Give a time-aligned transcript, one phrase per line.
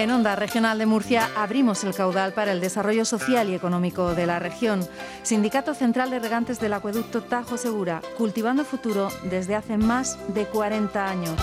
[0.00, 4.24] En Onda Regional de Murcia abrimos el caudal para el desarrollo social y económico de
[4.24, 4.80] la región.
[5.22, 11.06] Sindicato Central de Regantes del Acueducto Tajo Segura, cultivando futuro desde hace más de 40
[11.06, 11.36] años.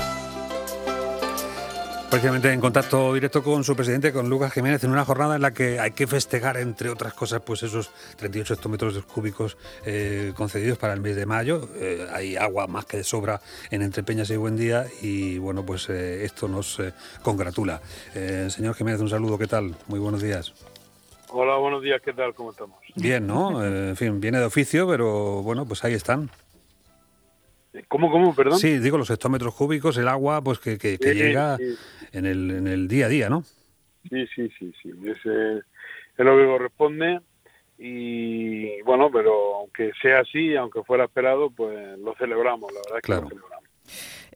[2.09, 5.51] Precisamente en contacto directo con su presidente, con Lucas Jiménez, en una jornada en la
[5.53, 10.93] que hay que festejar, entre otras cosas, pues esos 38 hectómetros cúbicos eh, concedidos para
[10.93, 11.67] el mes de mayo.
[11.75, 13.41] Eh, hay agua más que de sobra
[13.71, 16.81] en Entrepeñas y Buendía y bueno, pues eh, esto nos
[17.21, 17.81] congratula.
[18.13, 19.75] señor Jiménez, un saludo, ¿qué tal?
[19.87, 20.53] Muy buenos días.
[21.31, 22.33] Hola, buenos días, ¿qué tal?
[22.33, 22.79] ¿Cómo estamos?
[22.95, 23.61] Bien, ¿no?
[23.65, 26.29] en fin, viene de oficio, pero bueno, pues ahí están.
[27.87, 28.59] ¿Cómo, cómo, perdón?
[28.59, 31.57] Sí, digo los hectómetros cúbicos, el agua, pues que, que, llega
[32.11, 33.43] En, el, en el día a día, ¿no?
[34.09, 34.91] Sí, sí, sí, sí.
[35.05, 37.19] Es, es lo que corresponde
[37.77, 43.01] y bueno, pero aunque sea así, aunque fuera esperado, pues lo celebramos, la verdad es
[43.03, 43.69] que lo celebramos.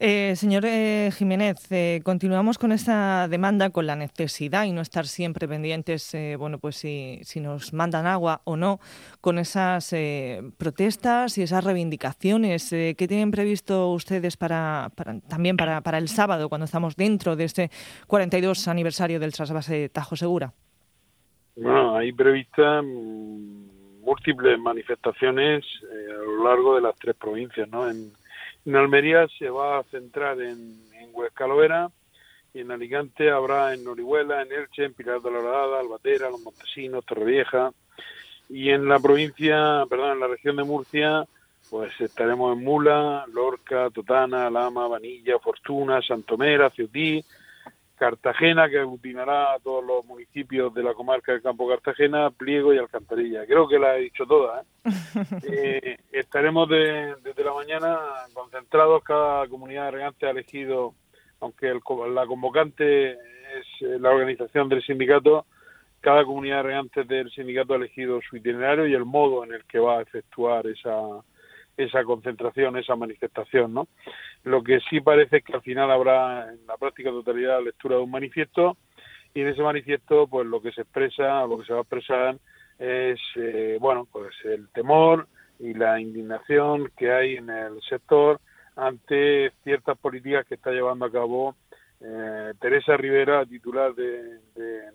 [0.03, 5.05] Eh, señor eh, Jiménez, eh, continuamos con esta demanda, con la necesidad y no estar
[5.05, 8.79] siempre pendientes, bueno, pues si, nos mandan agua o no,
[9.21, 9.93] con esas
[10.57, 12.71] protestas y esas reivindicaciones.
[12.71, 14.89] ¿Qué tienen previsto ustedes para,
[15.29, 17.69] también para, para, el sábado, cuando estamos dentro de este
[18.07, 20.51] 42 aniversario del trasvase Tajo Segura?
[21.55, 27.87] Bueno, hay previstas mm, múltiples manifestaciones a lo largo de las tres provincias, ¿no?
[27.87, 28.19] En,
[28.65, 31.89] en Almería se va a centrar en, en Huescalovera
[32.53, 36.41] y en Alicante habrá en Orihuela, en Elche, en Pilar de la Horadada, Albatera, Los
[36.41, 37.71] Montesinos, Torrevieja
[38.49, 41.25] y en la provincia, perdón, en la región de Murcia,
[41.69, 47.23] pues estaremos en Mula, Lorca, Totana, Lama, Vanilla, Fortuna, Santomera, Ciudí,
[48.01, 52.79] Cartagena, que aglutinará a todos los municipios de la comarca del Campo Cartagena, Pliego y
[52.79, 53.45] Alcantarilla.
[53.45, 54.61] Creo que la he dicho toda.
[54.61, 54.65] ¿eh?
[55.43, 57.99] eh estaremos desde la mañana
[58.33, 60.95] concentrados, cada comunidad de regantes ha elegido,
[61.41, 61.79] aunque el,
[62.15, 65.45] la convocante es eh, la organización del sindicato,
[65.99, 69.63] cada comunidad de regantes del sindicato ha elegido su itinerario y el modo en el
[69.65, 71.01] que va a efectuar esa,
[71.77, 73.87] esa concentración, esa manifestación, ¿no?
[74.43, 77.97] Lo que sí parece es que al final habrá en la práctica totalidad la lectura
[77.97, 78.77] de un manifiesto
[79.33, 82.37] y en ese manifiesto pues lo que se expresa, lo que se va a expresar
[82.79, 85.27] es, eh, bueno, pues el temor
[85.59, 88.39] y la indignación que hay en el sector
[88.75, 91.55] ante ciertas políticas que está llevando a cabo
[91.99, 94.39] eh, Teresa Rivera, titular del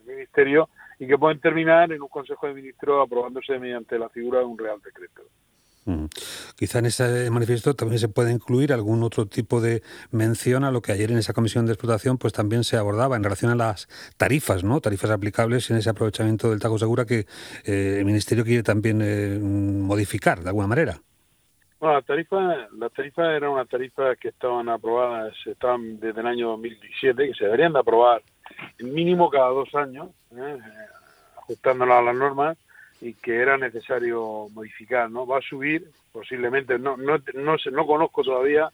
[0.04, 0.68] Ministerio,
[0.98, 4.58] y que pueden terminar en un Consejo de Ministros aprobándose mediante la figura de un
[4.58, 5.22] Real Decreto.
[6.56, 10.82] Quizá en ese manifiesto también se puede incluir algún otro tipo de mención a lo
[10.82, 13.88] que ayer en esa comisión de explotación pues también se abordaba en relación a las
[14.16, 14.80] tarifas, ¿no?
[14.80, 17.26] Tarifas aplicables en ese aprovechamiento del Tajo Segura que
[17.64, 20.98] eh, el Ministerio quiere también eh, modificar de alguna manera.
[21.78, 26.48] Bueno, la tarifa, las tarifas eran unas tarifas que estaban aprobadas, estaban desde el año
[26.48, 28.22] 2017, que se deberían de aprobar
[28.80, 30.58] mínimo cada dos años, ¿eh?
[31.36, 32.58] ajustándolas a las normas
[33.00, 35.26] y que era necesario modificar, ¿no?
[35.26, 38.70] Va a subir posiblemente, no no no, no conozco todavía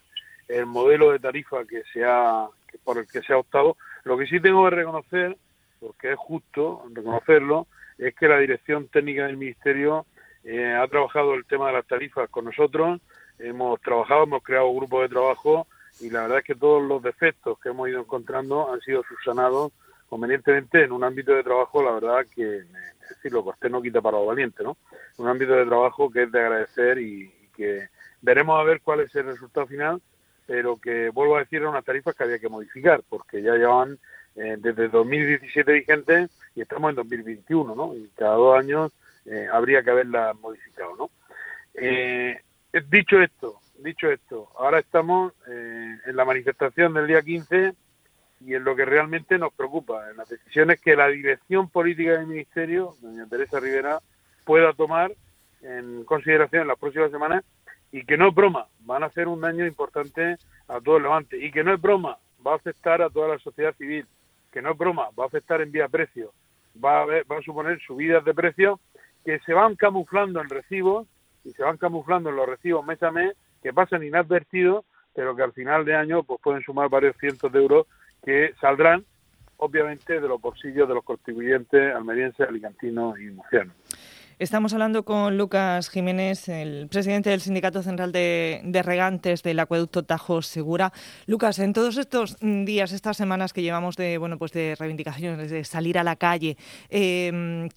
[0.48, 2.46] el modelo de tarifa que se ha
[2.84, 3.76] por el que se ha optado.
[4.04, 5.36] Lo que sí tengo que reconocer,
[5.80, 7.66] porque es justo reconocerlo,
[7.98, 10.06] es que la dirección técnica del ministerio
[10.44, 13.00] eh, ha trabajado el tema de las tarifas con nosotros,
[13.38, 15.66] hemos trabajado, hemos creado grupos de trabajo
[16.00, 19.72] y la verdad es que todos los defectos que hemos ido encontrando han sido subsanados
[20.12, 24.02] convenientemente en un ámbito de trabajo, la verdad que, es decir, lo costé no quita
[24.02, 24.76] para lo valiente, ¿no?
[25.16, 27.88] Un ámbito de trabajo que es de agradecer y, que
[28.20, 30.02] veremos a ver cuál es el resultado final,
[30.46, 33.98] pero que vuelvo a decir, eran unas tarifas que había que modificar, porque ya llevan
[34.36, 37.96] eh, desde 2017 vigentes y estamos en 2021, ¿no?
[37.96, 38.92] Y cada dos años
[39.24, 41.10] eh, habría que haberlas modificado, ¿no?
[41.72, 42.38] Eh,
[42.90, 47.74] dicho esto, dicho esto, ahora estamos en la manifestación del día 15
[48.44, 52.26] y en lo que realmente nos preocupa, en las decisiones que la dirección política del
[52.26, 54.00] Ministerio, doña Teresa Rivera,
[54.44, 55.12] pueda tomar
[55.62, 57.44] en consideración en las próximas semanas
[57.92, 60.36] y que no es broma, van a hacer un daño importante
[60.66, 63.38] a todo el Levante y que no es broma, va a afectar a toda la
[63.38, 64.06] sociedad civil,
[64.50, 66.32] que no es broma, va a afectar en vía precio,
[66.82, 68.80] va a, va a suponer subidas de precio
[69.24, 71.06] que se van camuflando en recibos
[71.44, 74.84] y se van camuflando en los recibos mes a mes que pasan inadvertidos,
[75.14, 77.86] pero que al final de año pues pueden sumar varios cientos de euros
[78.24, 79.04] que saldrán
[79.58, 83.76] obviamente de los bolsillos de los contribuyentes almerienses, alicantinos y murcianos.
[84.42, 90.42] Estamos hablando con Lucas Jiménez, el presidente del Sindicato Central de, Regantes del Acueducto Tajo
[90.42, 90.92] Segura.
[91.26, 95.62] Lucas, en todos estos días, estas semanas que llevamos de bueno, pues de reivindicaciones, de
[95.62, 96.56] salir a la calle,
[96.90, 97.68] eh,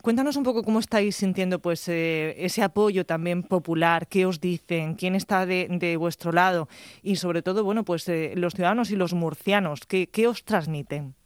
[0.00, 4.94] cuéntanos un poco cómo estáis sintiendo pues eh, ese apoyo también popular, qué os dicen,
[4.94, 6.68] quién está de, vuestro lado
[7.02, 11.16] y sobre todo bueno pues eh, los ciudadanos y los murcianos, qué, qué os transmiten.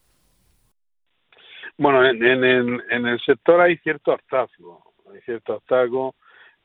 [1.83, 6.15] Bueno, en, en, en el sector hay cierto hartazgo, hay cierto hartazgo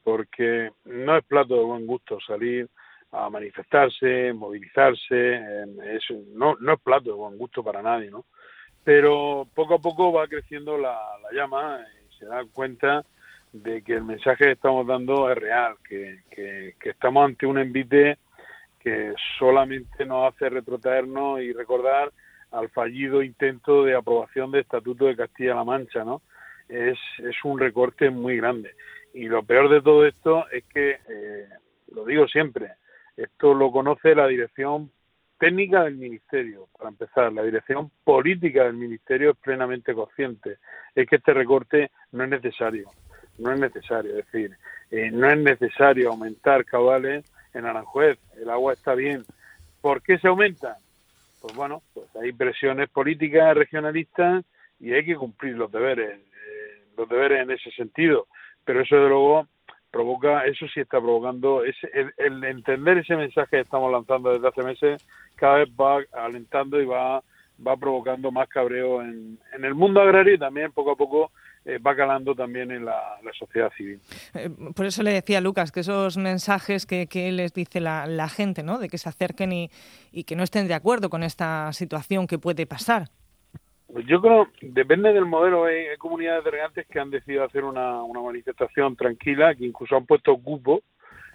[0.03, 2.69] porque no es plato de buen gusto salir
[3.11, 5.63] a manifestarse, movilizarse,
[5.95, 8.25] eso no, no es plato de buen gusto para nadie, ¿no?
[8.83, 10.95] Pero poco a poco va creciendo la,
[11.33, 13.03] llama y se da cuenta
[13.51, 17.57] de que el mensaje que estamos dando es real, que, que, que estamos ante un
[17.57, 18.19] envite
[18.79, 22.11] que solamente nos hace retrotraernos y recordar
[22.57, 26.21] al fallido intento de aprobación del Estatuto de Castilla-La Mancha, ¿no?
[26.67, 28.71] Es, es un recorte muy grande.
[29.13, 31.47] Y lo peor de todo esto es que, eh,
[31.93, 32.73] lo digo siempre,
[33.15, 34.91] esto lo conoce la dirección
[35.37, 37.31] técnica del Ministerio, para empezar.
[37.31, 40.57] La dirección política del Ministerio es plenamente consciente.
[40.95, 42.89] Es que este recorte no es necesario.
[43.37, 44.17] No es necesario.
[44.17, 44.57] Es decir,
[44.89, 47.23] eh, no es necesario aumentar caudales
[47.53, 48.17] en Aranjuez.
[48.35, 49.23] El agua está bien.
[49.79, 50.77] ¿Por qué se aumenta?
[51.41, 54.43] Pues bueno, pues hay presiones políticas regionalistas
[54.79, 58.27] y hay que cumplir los deberes, eh, los deberes en ese sentido.
[58.65, 59.47] Pero eso de luego
[59.91, 64.63] provoca, eso sí está provocando, ese, el, entender ese mensaje que estamos lanzando desde hace
[64.63, 67.23] meses cada vez va alentando y va,
[67.65, 71.31] va provocando más cabreo en, en el mundo agrario y también poco a poco
[71.67, 73.99] eh, va calando también en la, sociedad civil.
[74.33, 78.05] Eh, por eso le decía a Lucas que esos mensajes que, que les dice la,
[78.07, 78.79] la, gente, ¿no?
[78.79, 79.69] de que se acerquen y,
[80.11, 83.09] y que no estén de acuerdo con esta situación que puede pasar.
[83.91, 85.65] Pues yo creo, depende del modelo.
[85.65, 90.05] Hay, comunidades de regantes que han decidido hacer una, una manifestación tranquila, que incluso han
[90.05, 90.83] puesto cupo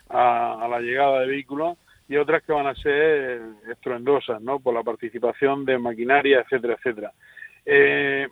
[0.08, 1.78] a, la llegada de vehículos,
[2.08, 3.40] y otras que van a ser
[3.70, 4.60] estruendosas, ¿no?
[4.60, 7.12] Por la participación de maquinaria, etcétera, etcétera.
[7.64, 8.28] Eh,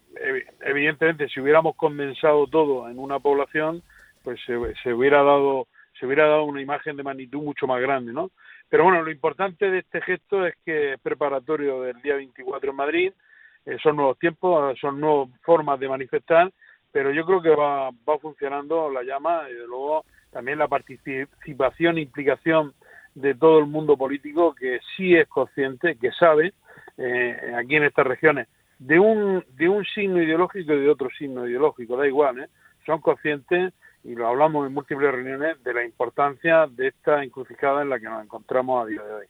[0.61, 3.83] evidentemente, si hubiéramos condensado todo en una población,
[4.23, 5.69] pues se, se, hubiera dado
[5.99, 8.31] se hubiera dado una imagen de magnitud mucho más grande, ¿no?
[8.69, 12.77] Pero bueno, lo importante de este gesto es que es preparatorio del día 24 en
[12.77, 13.13] Madrid,
[13.67, 16.51] eh, son nuevos tiempos, son nuevas formas de manifestar,
[16.91, 21.99] pero yo creo que va, va funcionando la llama y de luego también la participación
[21.99, 22.73] e implicación
[23.15, 26.55] de todo el mundo político que sí es consciente, que sabe,
[26.97, 28.49] eh, aquí en estas regiones,
[28.81, 32.49] de un, de un signo ideológico y de otro signo ideológico, da igual, ¿eh?
[32.85, 33.73] son conscientes,
[34.03, 38.07] y lo hablamos en múltiples reuniones, de la importancia de esta encrucijada en la que
[38.07, 39.27] nos encontramos a día de hoy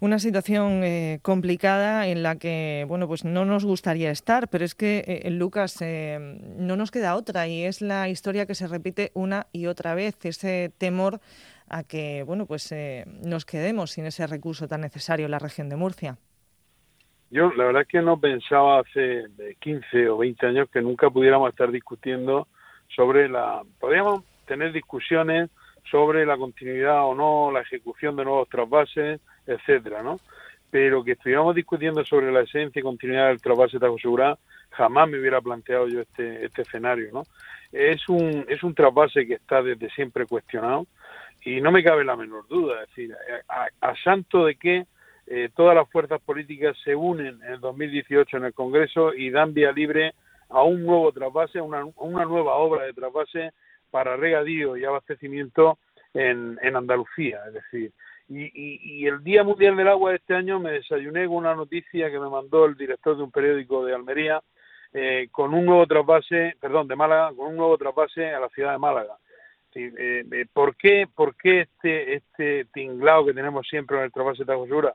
[0.00, 4.74] una situación eh, complicada en la que, bueno, pues no nos gustaría estar, pero es
[4.74, 6.18] que, eh, Lucas, eh,
[6.56, 10.16] no nos queda otra y es la historia que se repite una y otra vez,
[10.24, 11.20] ese temor
[11.68, 12.74] a que, bueno, pues
[13.22, 16.16] nos quedemos sin ese recurso tan necesario en la región de Murcia.
[17.30, 19.24] Yo la verdad es que no pensaba hace
[19.60, 22.48] 15 o 20 años que nunca pudiéramos estar discutiendo
[22.88, 23.62] sobre la...
[23.78, 25.48] Podríamos tener discusiones
[25.90, 30.18] sobre la continuidad o no, la ejecución de nuevos trasvases, etcétera, ¿no?
[30.70, 34.36] Pero que estuviéramos discutiendo sobre la esencia y continuidad del trasvase Tajo Segura,
[34.70, 37.22] jamás me hubiera planteado yo este, este escenario, ¿no?
[37.72, 40.86] Es un, es un trasvase que está desde siempre cuestionado
[41.44, 43.14] y no me cabe la menor duda, es decir,
[43.48, 44.86] a, santo de que
[45.32, 49.54] eh, todas las fuerzas políticas se unen en el 2018 en el Congreso y dan
[49.54, 50.12] vía libre
[50.48, 53.52] a un nuevo trasvase, una, una nueva obra de trasvase
[53.92, 55.78] para regadío y abastecimiento
[56.14, 57.38] en, Andalucía.
[57.46, 57.92] Es decir,
[58.28, 62.18] y, el Día Mundial del Agua de este año me desayuné con una noticia que
[62.18, 64.40] me mandó el director de un periódico de Almería
[64.92, 68.72] eh, con un nuevo trasvase, perdón, de Málaga, con un nuevo trasvase a la ciudad
[68.72, 69.16] de Málaga.
[69.76, 74.44] Eh, eh, ¿por, qué, ¿Por qué este, este tinglado que tenemos siempre en el trasvase
[74.44, 74.92] de Segura?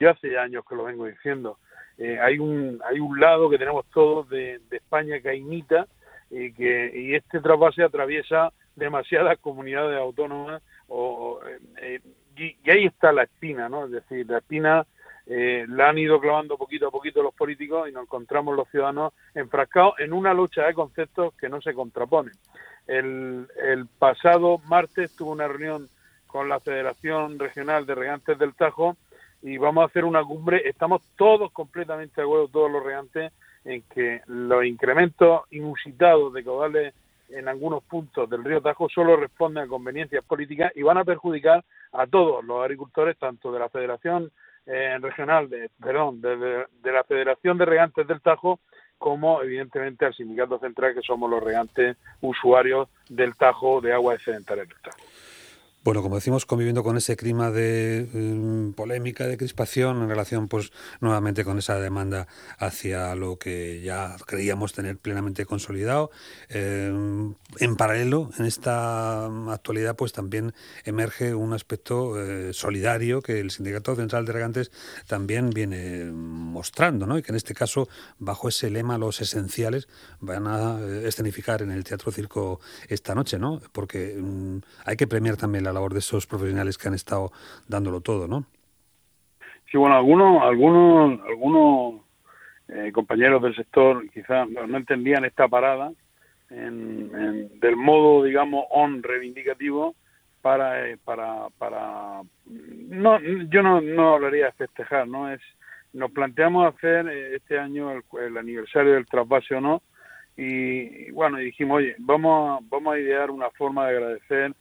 [0.00, 1.58] Yo hace años que lo vengo diciendo.
[1.98, 5.86] hay, un, hay un lado que tenemos todos de, España que imita
[6.30, 11.40] y, que, y este trasvase atraviesa demasiadas comunidades autónomas o,
[12.36, 13.84] y, ahí está la espina, ¿no?
[13.84, 14.86] Es decir, la espina
[15.26, 19.12] eh, la han ido clavando poquito a poquito los políticos y nos encontramos los ciudadanos
[19.34, 22.32] enfrascados en una lucha de conceptos que no se contraponen.
[22.86, 25.88] El, el pasado martes tuve una reunión
[26.26, 28.96] con la Federación Regional de Regantes del Tajo
[29.42, 30.62] y vamos a hacer una cumbre.
[30.68, 33.32] Estamos todos completamente de acuerdo, todos los regantes,
[33.64, 36.94] en que los incrementos inusitados de caudales
[37.28, 41.64] en algunos puntos del río Tajo solo responden a conveniencias políticas y van a perjudicar
[41.92, 44.30] a todos los agricultores, tanto de la Federación
[44.66, 48.60] eh, Regional, de, perdón, de, la Federación de Regantes del Tajo,
[48.98, 54.64] como evidentemente al Sindicato Central, que somos los regantes usuarios del Tajo de agua excedentaria
[54.64, 55.09] del Tajo.
[55.82, 60.72] Bueno, como decimos, conviviendo con ese clima de em, polémica, de crispación en relación, pues,
[61.00, 66.10] nuevamente con esa demanda hacia lo que ya creíamos tener plenamente consolidado.
[66.50, 70.52] Em, en paralelo, en esta actualidad, pues también
[70.84, 74.70] emerge un aspecto eh, solidario que el Sindicato Central de Regantes
[75.06, 77.16] también viene mostrando, ¿no?
[77.16, 79.88] Y que en este caso, bajo ese lema, los esenciales
[80.20, 83.62] van a eh, escenificar en el Teatro Circo esta noche, ¿no?
[83.72, 87.30] Porque mm, hay que premiar también la labor de esos profesionales que han estado
[87.68, 88.44] dándolo todo, ¿no?
[89.70, 92.02] Sí, bueno, algunos, algunos, algunos
[92.68, 95.92] eh, compañeros del sector quizás no, entendían esta parada
[96.50, 99.94] del modo, digamos, on reivindicativo
[100.42, 105.32] para, eh, para, para, no, yo no, no hablaría de festejar, ¿no?
[105.32, 105.40] Es,
[105.92, 109.82] nos planteamos hacer eh, este año el, aniversario del trasvase o no,
[110.36, 114.54] y, bueno, dijimos, oye, vamos a, vamos a idear una forma de agradecer,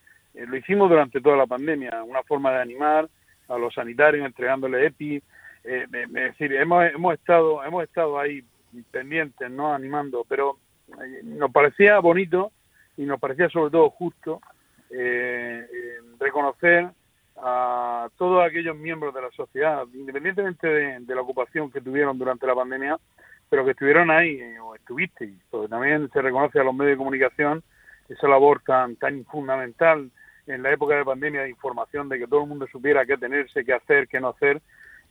[0.48, 3.10] lo hicimos durante toda la pandemia, una forma de animar
[3.48, 5.22] a los sanitarios entregándole EPI,
[5.64, 8.44] eh, es decir, hemos, hemos estado hemos estado ahí
[8.92, 12.52] pendientes, no animando, pero eh, nos parecía bonito
[12.98, 14.42] y nos parecía sobre todo justo
[14.90, 15.66] eh,
[16.20, 16.90] reconocer
[17.38, 22.56] a todos aquellos miembros de la sociedad, independientemente de, la ocupación que tuvieron durante la
[22.56, 22.98] pandemia,
[23.50, 27.64] pero que estuvieron ahí o estuvisteis, porque también se reconoce a los medios de comunicación
[28.10, 30.10] esa labor tan tan fundamental
[30.50, 33.64] en la época de pandemia de información, de que todo el mundo supiera qué tenerse,
[33.64, 34.62] qué hacer, qué no hacer,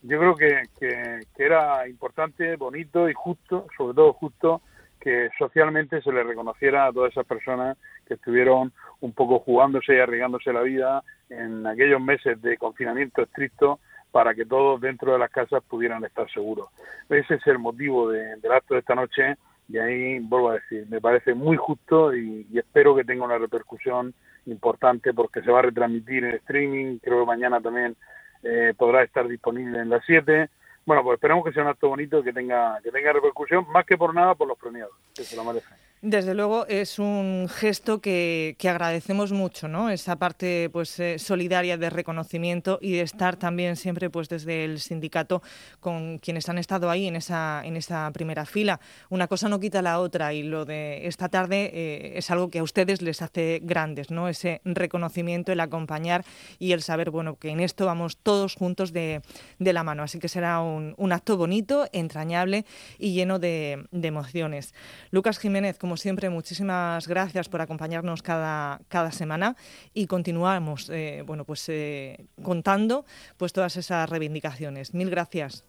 [0.01, 4.61] yo creo que, que, era importante, bonito y justo, sobre todo justo,
[4.99, 9.99] que socialmente se le reconociera a todas esas personas que estuvieron un poco jugándose y
[9.99, 13.79] arriesgándose la vida en aquellos meses de confinamiento estricto
[14.11, 16.67] para que todos dentro de las casas pudieran estar seguros.
[17.09, 19.37] Ese es el motivo del acto de esta noche
[19.69, 24.13] y ahí vuelvo a decir, me parece muy justo y, espero que tenga una repercusión
[24.47, 27.95] importante porque se va a retransmitir en streaming, creo que mañana también
[28.43, 30.49] eh, podrá estar disponible en las 7.
[30.85, 33.97] Bueno, pues esperamos que sea un acto bonito que tenga, que tenga repercusión, más que
[33.97, 35.77] por nada por los premiados, que se lo merecen.
[36.01, 39.89] Desde luego es un gesto que, agradecemos mucho, ¿no?
[39.89, 44.79] Esa parte pues eh, solidaria de reconocimiento y de estar también siempre pues desde el
[44.79, 45.41] sindicato
[45.81, 48.79] con quienes han estado ahí en esa en esa primera fila.
[49.09, 52.59] Una cosa no quita la otra y lo de esta tarde eh, es algo que
[52.59, 54.29] a ustedes les hace grandes, ¿no?
[54.29, 56.23] Ese reconocimiento, el acompañar
[56.59, 59.21] y el saber bueno que en esto vamos todos juntos de,
[59.57, 60.03] la mano.
[60.03, 62.63] Así que será un, acto bonito, entrañable
[62.97, 64.73] y lleno de, de emociones.
[65.11, 69.55] Lucas Jiménez como siempre, muchísimas gracias por acompañarnos cada, cada semana
[69.91, 73.05] y continuamos eh, bueno, pues, eh, contando
[73.37, 74.93] pues, todas esas reivindicaciones.
[74.93, 75.65] Mil gracias.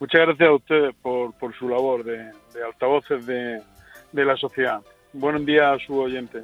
[0.00, 3.62] Muchas gracias a ustedes por, por su labor de, de altavoces de,
[4.12, 4.82] de la sociedad.
[5.14, 6.42] Buen día a su oyente.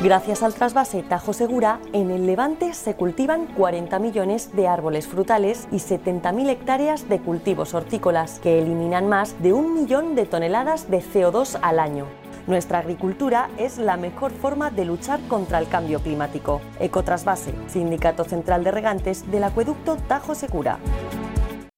[0.00, 5.66] Gracias al trasvase Tajo Segura, en el Levante se cultivan 40 millones de árboles frutales
[5.72, 11.02] y 70.000 hectáreas de cultivos hortícolas, que eliminan más de un millón de toneladas de
[11.02, 12.06] CO2 al año.
[12.46, 16.60] Nuestra agricultura es la mejor forma de luchar contra el cambio climático.
[16.78, 20.78] Ecotrasvase, Sindicato Central de Regantes del Acueducto Tajo Segura.